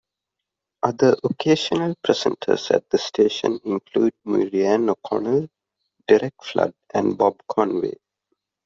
[0.81, 5.47] Other occasional presenters at the station include Muireann O'Cononell,
[6.07, 7.93] Derek Flood and Bob Conway.